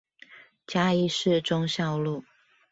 [0.65, 2.23] 嘉義市忠孝路